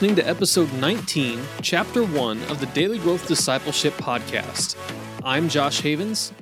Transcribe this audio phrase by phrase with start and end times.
[0.00, 4.74] listening to episode 19, chapter 1 of the Daily Growth Discipleship podcast.
[5.22, 6.32] I'm Josh Havens.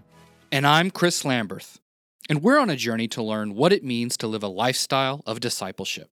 [0.52, 1.78] And I'm Chris Lamberth.
[2.30, 5.40] And we're on a journey to learn what it means to live a lifestyle of
[5.40, 6.08] discipleship.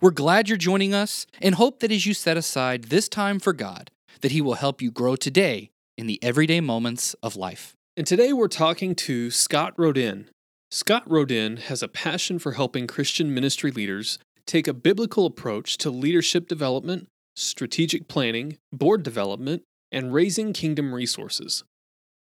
[0.00, 3.52] We're glad you're joining us and hope that as you set aside this time for
[3.52, 3.92] God,
[4.22, 7.76] that He will help you grow today in the everyday moments of life.
[7.96, 10.30] And today we're talking to Scott Rodin.
[10.72, 15.90] Scott Rodin has a passion for helping Christian ministry leaders take a biblical approach to
[15.90, 19.62] leadership development, strategic planning, board development,
[19.92, 21.62] and raising kingdom resources.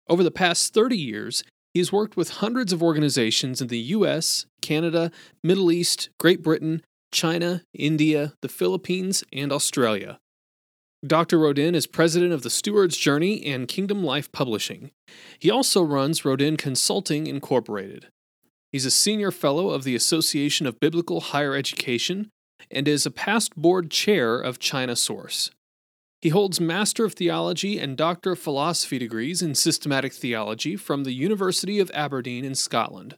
[0.09, 4.45] Over the past 30 years, he has worked with hundreds of organizations in the US,
[4.61, 5.11] Canada,
[5.43, 6.81] Middle East, Great Britain,
[7.11, 10.19] China, India, the Philippines, and Australia.
[11.05, 11.39] Dr.
[11.39, 14.91] Rodin is president of the Steward's Journey and Kingdom Life Publishing.
[15.39, 18.07] He also runs Rodin Consulting Incorporated.
[18.71, 22.29] He's a senior fellow of the Association of Biblical Higher Education
[22.69, 25.51] and is a past board chair of China Source.
[26.21, 31.13] He holds Master of Theology and Doctor of Philosophy degrees in Systematic Theology from the
[31.13, 33.15] University of Aberdeen in Scotland.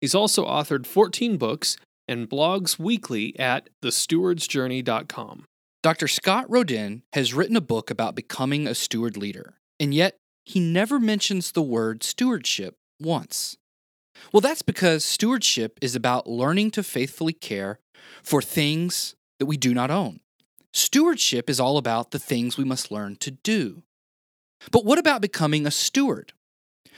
[0.00, 1.76] He's also authored 14 books
[2.08, 5.44] and blogs weekly at thestewardsjourney.com.
[5.82, 6.08] Dr.
[6.08, 10.98] Scott Rodin has written a book about becoming a steward leader, and yet he never
[10.98, 13.56] mentions the word stewardship once.
[14.32, 17.78] Well, that's because stewardship is about learning to faithfully care
[18.22, 20.20] for things that we do not own.
[20.72, 23.82] Stewardship is all about the things we must learn to do.
[24.70, 26.32] But what about becoming a steward?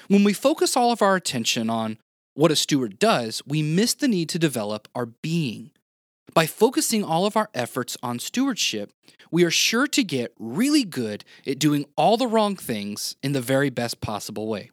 [0.09, 1.99] When we focus all of our attention on
[2.35, 5.71] what a steward does, we miss the need to develop our being.
[6.35, 8.91] By focusing all of our efforts on stewardship,
[9.31, 13.41] we are sure to get really good at doing all the wrong things in the
[13.41, 14.71] very best possible way.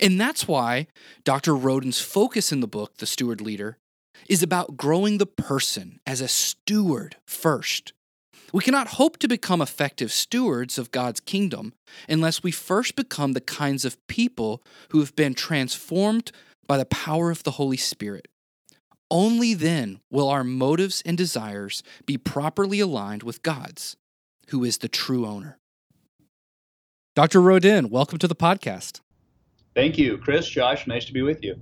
[0.00, 0.86] And that's why
[1.24, 1.54] Dr.
[1.54, 3.78] Rodin's focus in the book, The Steward Leader,
[4.28, 7.92] is about growing the person as a steward first.
[8.52, 11.72] We cannot hope to become effective stewards of God's kingdom
[12.08, 16.32] unless we first become the kinds of people who have been transformed
[16.66, 18.28] by the power of the Holy Spirit.
[19.10, 23.96] Only then will our motives and desires be properly aligned with God's,
[24.48, 25.58] who is the true owner.
[27.14, 27.40] Dr.
[27.40, 29.00] Rodin, welcome to the podcast.
[29.74, 30.86] Thank you, Chris, Josh.
[30.86, 31.56] Nice to be with you.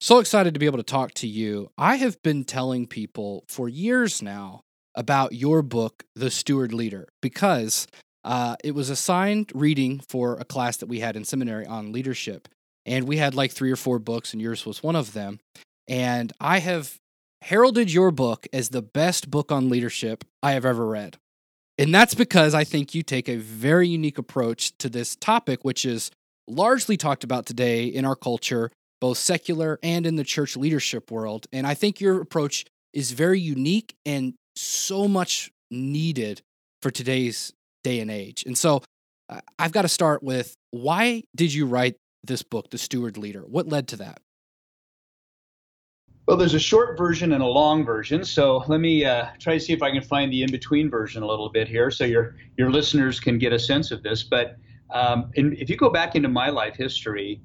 [0.00, 1.70] So excited to be able to talk to you.
[1.78, 4.60] I have been telling people for years now
[4.94, 7.86] about your book, The Steward Leader, because
[8.24, 12.48] uh, it was assigned reading for a class that we had in seminary on leadership.
[12.84, 15.40] And we had like three or four books, and yours was one of them.
[15.88, 16.96] And I have
[17.42, 21.16] heralded your book as the best book on leadership I have ever read.
[21.78, 25.84] And that's because I think you take a very unique approach to this topic, which
[25.84, 26.10] is
[26.48, 28.70] largely talked about today in our culture,
[29.00, 31.46] both secular and in the church leadership world.
[31.52, 36.40] And I think your approach is very unique and so much needed
[36.82, 37.52] for today's
[37.84, 38.44] day and age.
[38.46, 38.82] And so
[39.58, 43.40] I've got to start with why did you write this book, The Steward Leader?
[43.40, 44.20] What led to that?
[46.26, 49.60] Well, there's a short version and a long version, so let me uh, try to
[49.60, 52.72] see if I can find the in-between version a little bit here, so your your
[52.72, 54.24] listeners can get a sense of this.
[54.24, 54.56] But
[54.90, 57.40] um, if you go back into my life history,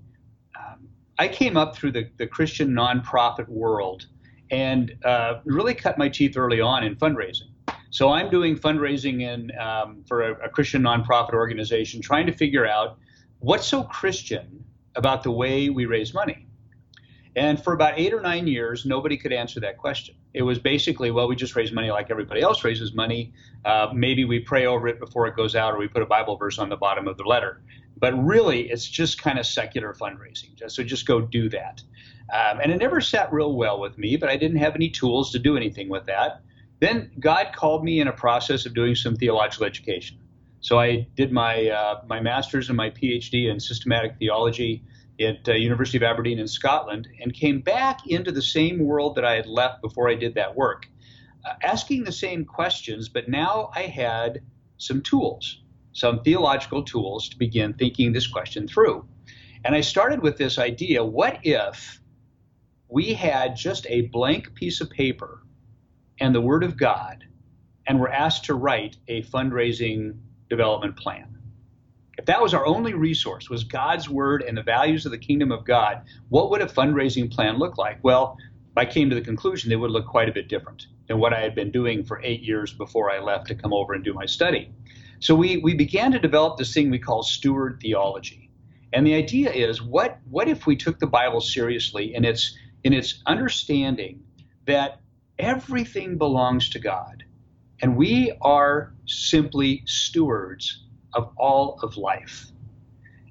[0.58, 0.88] um,
[1.20, 4.08] I came up through the, the Christian nonprofit world
[4.52, 7.50] and uh, really cut my teeth early on in fundraising.
[7.90, 12.66] So I'm doing fundraising in um, for a, a Christian nonprofit organization, trying to figure
[12.66, 12.98] out
[13.40, 14.64] what's so Christian
[14.96, 16.48] about the way we raise money.
[17.36, 20.16] And for about eight or nine years, nobody could answer that question.
[20.34, 23.34] It was basically, well, we just raise money like everybody else raises money.
[23.66, 26.38] Uh, maybe we pray over it before it goes out, or we put a Bible
[26.38, 27.62] verse on the bottom of the letter.
[27.98, 30.50] But really, it's just kind of secular fundraising.
[30.72, 31.84] So just go do that.
[32.34, 35.32] Um, and it never sat real well with me, but I didn't have any tools
[35.32, 36.42] to do anything with that.
[36.80, 40.18] Then God called me in a process of doing some theological education.
[40.62, 44.84] So I did my uh, my master's and my PhD in systematic theology
[45.20, 49.26] at uh, University of Aberdeen in Scotland and came back into the same world that
[49.26, 50.88] I had left before I did that work,
[51.46, 54.42] uh, asking the same questions, but now I had
[54.78, 55.62] some tools,
[55.94, 59.06] some theological tools to begin thinking this question through.
[59.64, 62.02] And I started with this idea what if
[62.88, 65.44] we had just a blank piece of paper
[66.20, 67.26] and the Word of God
[67.88, 70.18] and were asked to write a fundraising
[70.50, 71.38] development plan?
[72.22, 75.52] If that was our only resource, was God's word and the values of the kingdom
[75.52, 77.98] of God, what would a fundraising plan look like?
[78.04, 78.38] Well,
[78.78, 81.42] I came to the conclusion they would look quite a bit different than what I
[81.42, 84.28] had been doing for eight years before I left to come over and do my
[84.28, 84.72] study.
[85.20, 88.52] So we, we began to develop this thing we call steward theology.
[88.94, 92.94] And the idea is what, what if we took the Bible seriously in its, in
[92.94, 94.24] its understanding
[94.68, 95.02] that
[95.40, 97.24] everything belongs to God
[97.82, 102.48] And we are simply stewards of all of life.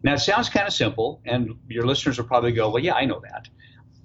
[0.03, 3.05] Now, it sounds kind of simple, and your listeners will probably go, Well, yeah, I
[3.05, 3.49] know that.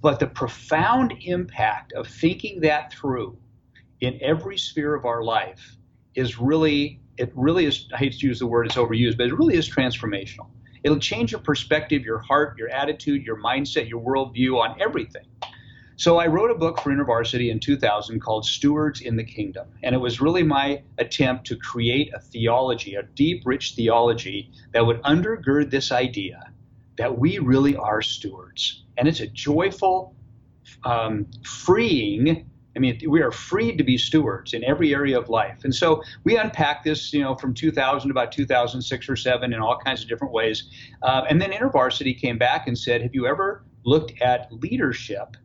[0.02, 3.38] But the profound impact of thinking that through
[4.02, 5.78] in every sphere of our life
[6.16, 9.34] is really, it really is, I hate to use the word, it's overused, but it
[9.34, 10.48] really is transformational.
[10.84, 15.26] It'll change your perspective, your heart, your attitude, your mindset, your worldview on everything.
[15.98, 19.68] So I wrote a book for InterVarsity in 2000 called Stewards in the Kingdom.
[19.82, 24.86] And it was really my attempt to create a theology, a deep, rich theology that
[24.86, 26.52] would undergird this idea
[26.98, 28.84] that we really are stewards.
[28.98, 30.14] And it's a joyful,
[30.84, 35.64] um, freeing, I mean, we are freed to be stewards in every area of life.
[35.64, 39.60] And so we unpack this, you know, from 2000 to about 2006 or 7 in
[39.62, 40.70] all kinds of different ways.
[41.02, 45.38] Uh, and then InterVarsity came back and said, Have you ever looked at leadership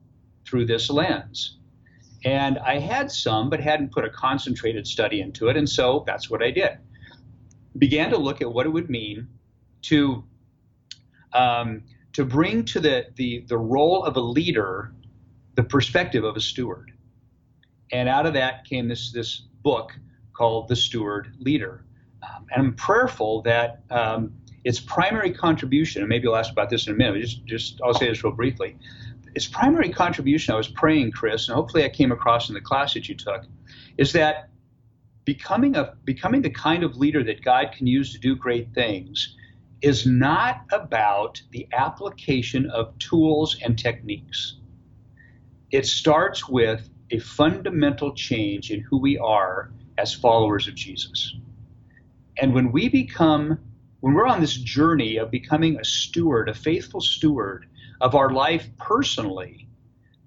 [0.51, 1.59] through this lens.
[2.25, 5.57] And I had some, but hadn't put a concentrated study into it.
[5.57, 6.73] And so that's what I did.
[7.79, 9.29] Began to look at what it would mean
[9.83, 10.25] to
[11.33, 14.93] um, to bring to the, the the role of a leader
[15.55, 16.93] the perspective of a steward.
[17.93, 19.93] And out of that came this this book
[20.33, 21.85] called The Steward Leader.
[22.23, 24.33] Um, and I'm prayerful that um,
[24.65, 27.95] its primary contribution, and maybe you'll ask about this in a minute, just, just I'll
[27.95, 28.77] say this real briefly,
[29.35, 32.95] its primary contribution, I was praying, Chris, and hopefully I came across in the class
[32.95, 33.45] that you took,
[33.97, 34.51] is that
[35.25, 39.37] becoming a becoming the kind of leader that God can use to do great things
[39.83, 44.57] is not about the application of tools and techniques.
[45.71, 51.35] It starts with a fundamental change in who we are as followers of Jesus.
[52.41, 53.59] And when we become,
[54.01, 57.67] when we're on this journey of becoming a steward, a faithful steward
[58.01, 59.69] of our life personally,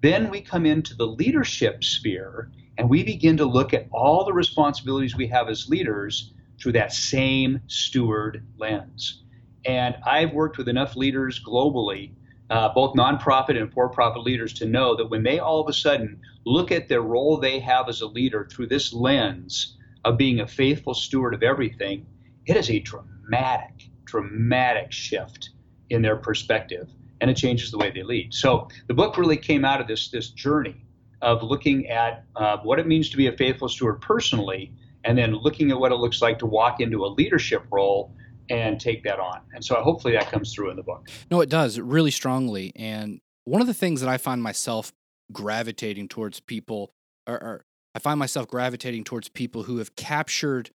[0.02, 4.34] then we come into the leadership sphere and we begin to look at all the
[4.34, 9.24] responsibilities we have as leaders through that same steward lens.
[9.66, 12.12] And I've worked with enough leaders globally,
[12.50, 15.74] uh, both nonprofit and for profit leaders, to know that when they all of a
[15.74, 20.42] sudden look at their role they have as a leader through this lens of being
[20.42, 22.06] a faithful steward of everything,
[22.46, 25.52] it is a dramatic, dramatic shift
[25.90, 26.90] in their perspective
[27.24, 28.34] and it changes the way they lead.
[28.34, 30.86] So the book really came out of this this journey
[31.22, 34.74] of looking at uh, what it means to be a faithful steward personally,
[35.06, 38.14] and then looking at what it looks like to walk into a leadership role
[38.50, 39.40] and take that on.
[39.54, 41.08] And so hopefully that comes through in the book.
[41.32, 42.74] No, it does really strongly.
[42.76, 44.92] And one of the things that I find myself
[45.32, 46.92] gravitating towards people,
[47.26, 47.64] or,
[47.96, 50.72] I find myself gravitating towards people who have captured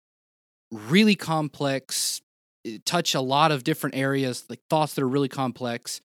[0.70, 2.20] really complex,
[2.66, 6.02] eh, touch a lot of different areas, like thoughts that are really complex,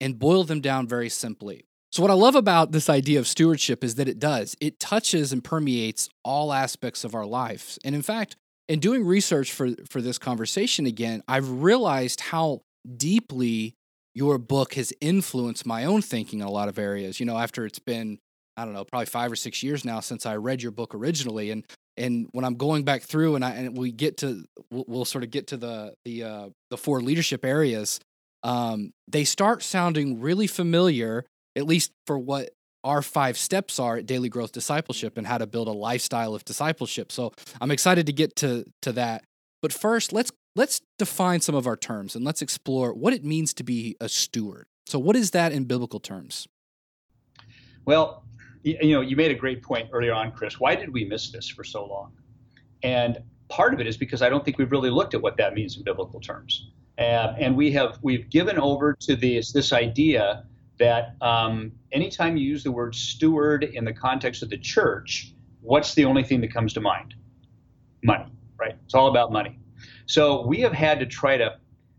[0.00, 1.64] and boil them down very simply.
[1.90, 5.32] So, what I love about this idea of stewardship is that it does, it touches
[5.32, 7.78] and permeates all aspects of our lives.
[7.84, 8.36] And in fact,
[8.68, 12.60] in doing research for, for this conversation again, I've realized how
[12.96, 13.74] deeply
[14.14, 17.20] your book has influenced my own thinking in a lot of areas.
[17.20, 18.18] You know, after it's been,
[18.56, 21.50] I don't know, probably five or six years now since I read your book originally.
[21.50, 21.64] And
[21.96, 25.24] and when I'm going back through and I and we get to we'll, we'll sort
[25.24, 28.00] of get to the the uh, the four leadership areas
[28.42, 31.24] um, they start sounding really familiar,
[31.56, 32.50] at least for what
[32.84, 36.44] our five steps are at daily growth discipleship and how to build a lifestyle of
[36.44, 37.10] discipleship.
[37.10, 39.24] So I'm excited to get to to that.
[39.60, 43.52] But first, let's let's define some of our terms and let's explore what it means
[43.54, 44.66] to be a steward.
[44.86, 46.46] So what is that in biblical terms?
[47.84, 48.24] Well,
[48.62, 50.58] you know, you made a great point earlier on, Chris.
[50.60, 52.12] Why did we miss this for so long?
[52.82, 53.18] And
[53.48, 55.76] part of it is because I don't think we've really looked at what that means
[55.76, 56.70] in biblical terms.
[56.98, 60.44] Uh, and we have we've given over to this this idea
[60.78, 65.94] that um, anytime you use the word steward in the context of the church, what's
[65.94, 67.14] the only thing that comes to mind?
[68.02, 68.76] Money, right?
[68.84, 69.58] It's all about money.
[70.06, 71.56] So we have had to try to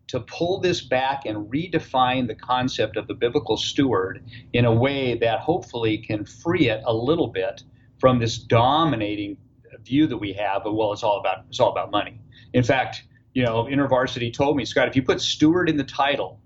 [0.08, 5.16] to pull this back and redefine the concept of the biblical steward in a way
[5.16, 7.64] that hopefully can free it a little bit
[8.00, 9.38] from this dominating
[9.84, 12.20] view that we have of well it's all about it's all about money.
[12.54, 13.04] In fact,
[13.34, 16.40] you know, InterVarsity told me, Scott, if you put steward in the title,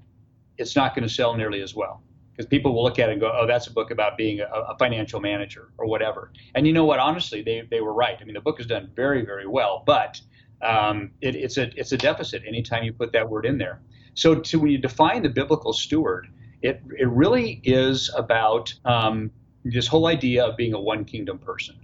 [0.58, 3.22] it's not going to sell nearly as well because people will look at it and
[3.22, 6.32] go, oh, that's a book about being a, a, financial manager or whatever.
[6.56, 7.00] And you know what?
[7.00, 8.18] Honestly, they, they were right.
[8.20, 10.20] I mean, the book is done very, very well, but
[10.64, 13.82] um, it, it's a it's a deficit anytime you put that word in there.
[14.16, 16.28] So to when you define the biblical steward,
[16.62, 19.32] it it really is about um,
[19.66, 21.76] this whole idea of being a one kingdom person.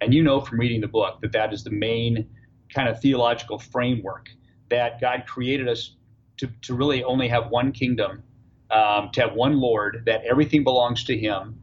[0.00, 2.28] And you know from reading the book that that is the main
[2.72, 4.28] kind of theological framework
[4.70, 5.94] that God created us
[6.38, 8.22] to, to really only have one kingdom,
[8.70, 11.60] um, to have one Lord, that everything belongs to Him,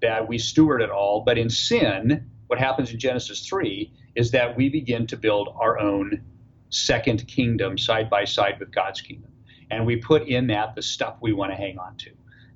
[0.00, 1.22] that we steward it all.
[1.24, 5.78] But in sin, what happens in Genesis 3 is that we begin to build our
[5.78, 6.22] own
[6.70, 9.30] second kingdom side by side with God's kingdom.
[9.70, 12.10] And we put in that the stuff we want to hang on to.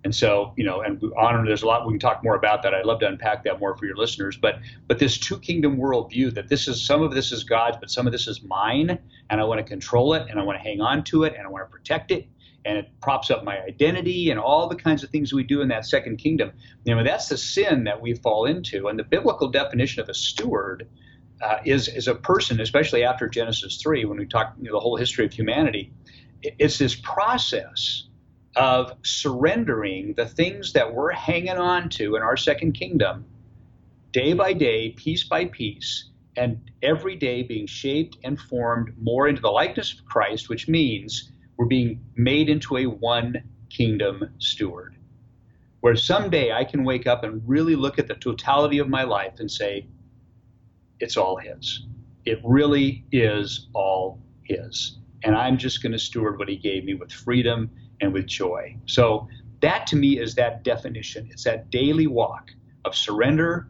[0.06, 2.72] And so, you know, and honor, there's a lot we can talk more about that.
[2.72, 4.36] I'd love to unpack that more for your listeners.
[4.36, 7.90] But but this two kingdom worldview that this is some of this is God's, but
[7.90, 10.62] some of this is mine, and I want to control it, and I want to
[10.62, 12.28] hang on to it, and I want to protect it,
[12.64, 15.66] and it props up my identity and all the kinds of things we do in
[15.70, 16.52] that second kingdom.
[16.84, 18.86] You know, that's the sin that we fall into.
[18.86, 20.86] And the biblical definition of a steward
[21.42, 24.80] uh, is is a person, especially after Genesis three, when we talk you know, the
[24.80, 25.92] whole history of humanity.
[26.42, 28.05] It's this process
[28.56, 33.24] of surrendering the things that we're hanging on to in our second kingdom
[34.12, 39.42] day by day, piece by piece, and every day being shaped and formed more into
[39.42, 44.96] the likeness of Christ, which means we're being made into a one kingdom steward.
[45.80, 49.38] Where someday I can wake up and really look at the totality of my life
[49.38, 49.86] and say,
[50.98, 51.86] it's all His.
[52.24, 54.98] It really is all His.
[55.24, 58.76] And I'm just going to steward what He gave me with freedom and with joy.
[58.86, 59.28] So
[59.60, 61.28] that to me is that definition.
[61.30, 62.50] It's that daily walk
[62.84, 63.68] of surrender,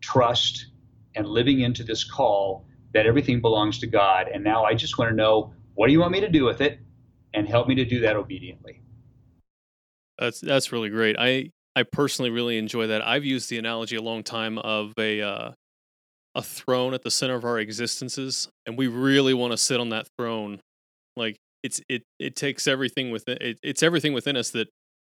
[0.00, 0.66] trust,
[1.14, 4.28] and living into this call that everything belongs to God.
[4.32, 6.60] And now I just want to know what do you want me to do with
[6.60, 6.78] it,
[7.34, 8.80] and help me to do that obediently.
[10.18, 11.16] That's that's really great.
[11.18, 13.06] I I personally really enjoy that.
[13.06, 15.52] I've used the analogy a long time of a uh,
[16.34, 19.90] a throne at the center of our existences, and we really want to sit on
[19.90, 20.60] that throne.
[21.16, 24.68] Like it's it it takes everything within it, it's everything within us that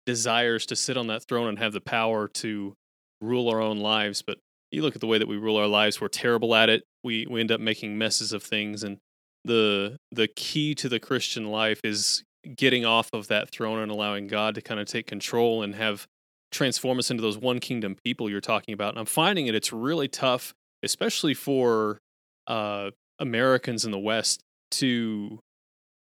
[0.07, 2.75] desires to sit on that throne and have the power to
[3.21, 4.39] rule our own lives but
[4.71, 6.85] you look at the way that we rule our lives we're terrible at it.
[7.03, 8.99] We we end up making messes of things and
[9.45, 12.23] the the key to the christian life is
[12.57, 16.07] getting off of that throne and allowing god to kind of take control and have
[16.53, 19.73] transform us into those one kingdom people you're talking about and i'm finding it it's
[19.73, 21.99] really tough especially for
[22.47, 25.39] uh americans in the west to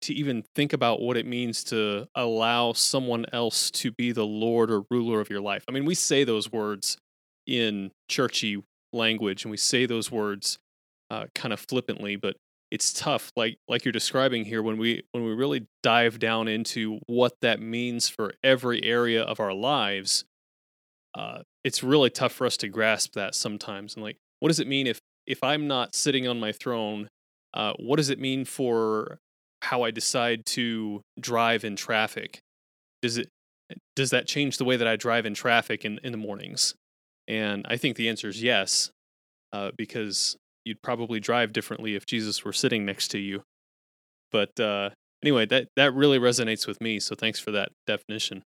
[0.03, 4.71] to even think about what it means to allow someone else to be the lord
[4.71, 5.65] or ruler of your life.
[5.69, 6.97] I mean, we say those words
[7.47, 10.59] in churchy language and we say those words
[11.11, 12.37] uh, kind of flippantly, but
[12.71, 17.01] it's tough like like you're describing here when we when we really dive down into
[17.07, 20.25] what that means for every area of our lives
[21.15, 24.69] uh, it's really tough for us to grasp that sometimes and like what does it
[24.69, 27.09] mean if if i'm not sitting on my throne
[27.55, 29.19] uh, what does it mean for
[29.63, 32.41] how I decide to drive in traffic.
[33.03, 33.29] Does it
[33.95, 36.75] does that change the way that I drive in traffic in, in the mornings?
[37.29, 38.91] And I think the answer is yes,
[39.53, 43.43] uh, because you'd probably drive differently if Jesus were sitting next to you.
[44.33, 44.91] But uh,
[45.23, 47.01] anyway, that that really resonates with me.
[47.01, 48.43] So thanks for that definition.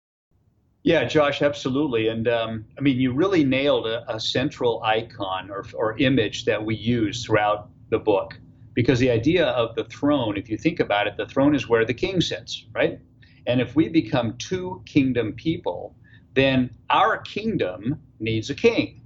[0.83, 2.07] Yeah, Josh, absolutely.
[2.07, 6.63] And um, I mean, you really nailed a, a central icon or, or image that
[6.63, 8.39] we use throughout the book
[8.79, 11.83] because the idea of the throne, if you think about it, the throne is where
[11.83, 12.97] the king sits, right?
[13.45, 15.97] And if we become two kingdom people,
[16.33, 19.01] then our kingdom needs a king,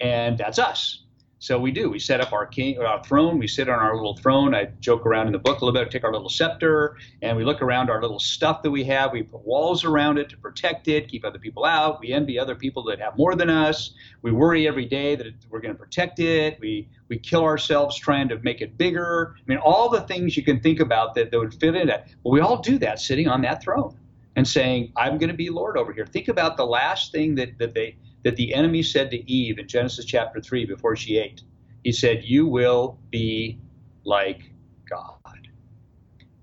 [0.00, 1.03] and that's us.
[1.44, 1.90] So we do.
[1.90, 3.38] We set up our king, our throne.
[3.38, 4.54] We sit on our little throne.
[4.54, 5.90] I joke around in the book a little bit.
[5.90, 9.12] Take our little scepter and we look around our little stuff that we have.
[9.12, 12.00] We put walls around it to protect it, keep other people out.
[12.00, 13.92] We envy other people that have more than us.
[14.22, 16.58] We worry every day that we're going to protect it.
[16.60, 19.34] We we kill ourselves trying to make it bigger.
[19.36, 22.06] I mean, all the things you can think about that, that would fit in it.
[22.24, 23.98] But we all do that sitting on that throne
[24.34, 27.58] and saying, "I'm going to be Lord over here." Think about the last thing that
[27.58, 31.42] that they that the enemy said to Eve in Genesis chapter 3 before she ate.
[31.84, 33.58] He said, You will be
[34.04, 34.50] like
[34.88, 35.18] God.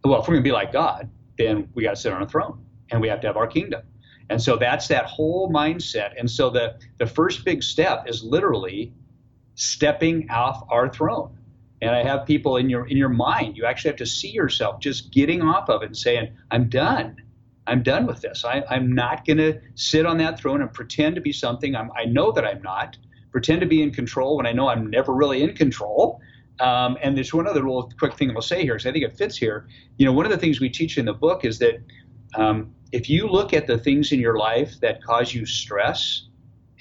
[0.04, 2.28] Well, if we're going to be like God, then we got to sit on a
[2.28, 3.82] throne and we have to have our kingdom.
[4.30, 6.14] And so that's that whole mindset.
[6.18, 8.94] And so the, the first big step is literally
[9.56, 11.38] stepping off our throne.
[11.82, 14.80] And I have people in your in your mind, you actually have to see yourself
[14.80, 17.18] just getting off of it and saying, I'm done.
[17.68, 18.44] I'm done with this.
[18.44, 21.92] I, am not going to sit on that throne and pretend to be something I'm,
[21.96, 22.98] I know that I'm not.
[23.32, 26.20] Pretend to be in control when I know I'm never really in control.
[26.60, 29.16] Um, and there's one other little quick thing I'll say here, because I think it
[29.16, 29.68] fits here.
[29.98, 31.82] You know, one of the things we teach in the book is that
[32.36, 36.28] um, if you look at the things in your life that cause you stress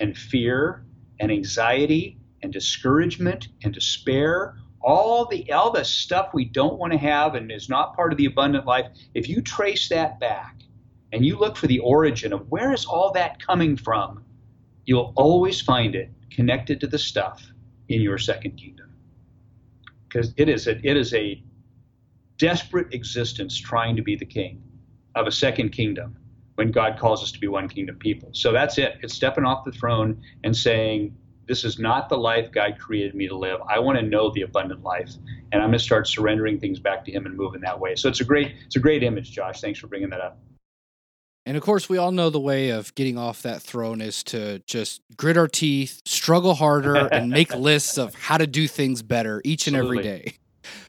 [0.01, 0.85] and fear
[1.21, 6.99] and anxiety and discouragement and despair, all the all the stuff we don't want to
[6.99, 10.57] have and is not part of the abundant life, if you trace that back
[11.13, 14.25] and you look for the origin of where is all that coming from,
[14.85, 17.43] you'll always find it connected to the stuff
[17.89, 18.95] in your second kingdom.
[20.09, 21.43] Because it is a, it is a
[22.39, 24.63] desperate existence trying to be the king
[25.15, 26.17] of a second kingdom
[26.55, 28.31] when God calls us to be one kingdom people.
[28.33, 28.99] So that's it.
[29.03, 33.27] It's stepping off the throne and saying, this is not the life God created me
[33.27, 33.61] to live.
[33.69, 35.11] I want to know the abundant life,
[35.51, 37.97] and I'm going to start surrendering things back to Him and moving that way.
[37.97, 39.61] So it's a great, it's a great image, Josh.
[39.61, 40.39] Thanks for bringing that up.
[41.51, 44.61] And of course, we all know the way of getting off that throne is to
[44.67, 49.43] just grit our teeth, struggle harder, and make lists of how to do things better
[49.45, 50.35] each and every day.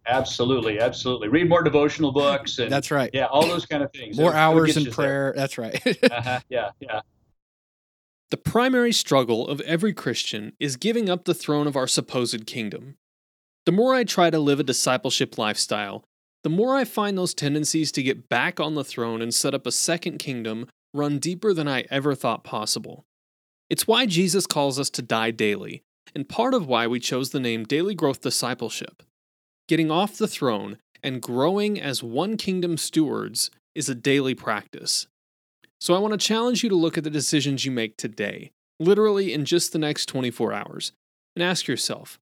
[0.05, 1.29] Absolutely, absolutely.
[1.29, 2.59] Read more devotional books.
[2.59, 3.09] And, That's right.
[3.11, 4.19] Yeah, all those kind of things.
[4.19, 5.33] More It'll, hours it'll in prayer.
[5.33, 5.33] There.
[5.35, 5.87] That's right.
[6.11, 6.41] uh-huh.
[6.47, 7.01] Yeah, yeah.
[8.29, 12.97] The primary struggle of every Christian is giving up the throne of our supposed kingdom.
[13.65, 16.05] The more I try to live a discipleship lifestyle,
[16.43, 19.67] the more I find those tendencies to get back on the throne and set up
[19.67, 23.05] a second kingdom run deeper than I ever thought possible.
[23.69, 25.83] It's why Jesus calls us to die daily,
[26.13, 29.03] and part of why we chose the name Daily Growth Discipleship.
[29.67, 35.07] Getting off the throne and growing as one kingdom stewards is a daily practice.
[35.79, 39.33] So I want to challenge you to look at the decisions you make today, literally
[39.33, 40.91] in just the next 24 hours,
[41.35, 42.19] and ask yourself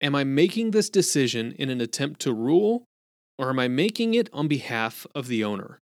[0.00, 2.84] Am I making this decision in an attempt to rule
[3.38, 5.80] or am I making it on behalf of the owner?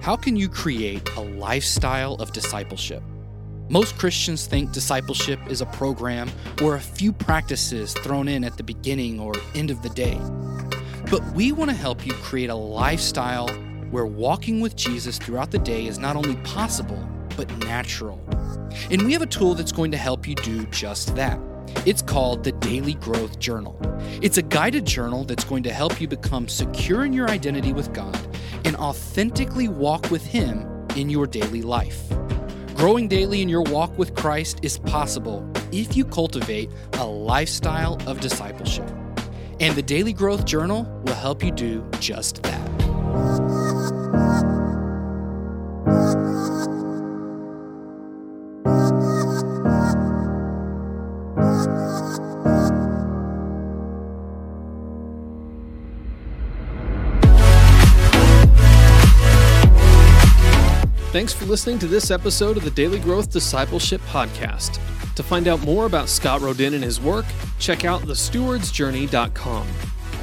[0.00, 3.02] How can you create a lifestyle of discipleship?
[3.68, 6.30] Most Christians think discipleship is a program
[6.62, 10.18] or a few practices thrown in at the beginning or end of the day.
[11.10, 13.48] But we want to help you create a lifestyle
[13.90, 17.06] where walking with Jesus throughout the day is not only possible,
[17.36, 18.18] but natural.
[18.90, 21.40] And we have a tool that's going to help you do just that.
[21.86, 23.78] It's called the Daily Growth Journal.
[24.22, 27.92] It's a guided journal that's going to help you become secure in your identity with
[27.92, 28.18] God
[28.64, 32.02] and authentically walk with Him in your daily life.
[32.74, 38.20] Growing daily in your walk with Christ is possible if you cultivate a lifestyle of
[38.20, 38.88] discipleship.
[39.60, 42.57] And the Daily Growth Journal will help you do just that.
[61.18, 64.78] Thanks for listening to this episode of the Daily Growth Discipleship Podcast.
[65.16, 67.24] To find out more about Scott Rodin and his work,
[67.58, 69.66] check out thestewardsjourney.com.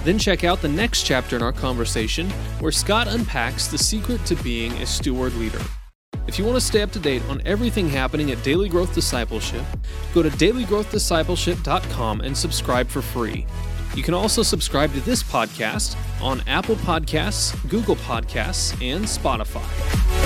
[0.05, 2.29] Then check out the next chapter in our conversation
[2.61, 5.59] where Scott unpacks the secret to being a steward leader.
[6.27, 9.65] If you want to stay up to date on everything happening at Daily Growth Discipleship,
[10.13, 13.45] go to dailygrowthdiscipleship.com and subscribe for free.
[13.95, 20.24] You can also subscribe to this podcast on Apple Podcasts, Google Podcasts, and Spotify.